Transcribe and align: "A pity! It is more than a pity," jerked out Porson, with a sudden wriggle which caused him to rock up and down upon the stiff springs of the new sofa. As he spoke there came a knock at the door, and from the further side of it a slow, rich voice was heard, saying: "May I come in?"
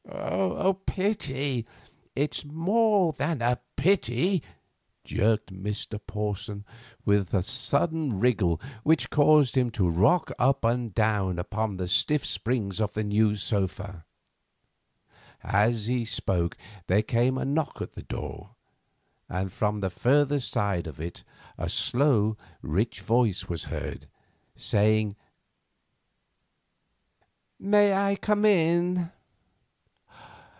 "A 0.61 0.73
pity! 0.75 1.65
It 2.15 2.39
is 2.39 2.45
more 2.45 3.13
than 3.13 3.41
a 3.41 3.59
pity," 3.77 4.43
jerked 5.03 5.51
out 5.51 6.07
Porson, 6.07 6.65
with 7.05 7.33
a 7.33 7.41
sudden 7.43 8.19
wriggle 8.19 8.59
which 8.83 9.09
caused 9.09 9.55
him 9.55 9.71
to 9.71 9.89
rock 9.89 10.31
up 10.37 10.63
and 10.65 10.93
down 10.93 11.39
upon 11.39 11.77
the 11.77 11.87
stiff 11.87 12.25
springs 12.25 12.79
of 12.81 12.93
the 12.93 13.03
new 13.03 13.35
sofa. 13.35 14.05
As 15.43 15.87
he 15.87 16.03
spoke 16.05 16.57
there 16.87 17.01
came 17.03 17.37
a 17.37 17.45
knock 17.45 17.81
at 17.81 17.93
the 17.93 18.03
door, 18.03 18.51
and 19.29 19.51
from 19.51 19.79
the 19.79 19.89
further 19.89 20.39
side 20.41 20.85
of 20.87 20.99
it 20.99 21.23
a 21.57 21.69
slow, 21.69 22.37
rich 22.61 22.99
voice 23.01 23.47
was 23.49 23.65
heard, 23.65 24.07
saying: 24.55 25.15
"May 27.57 27.93
I 27.93 28.15
come 28.15 28.43
in?" 28.45 29.11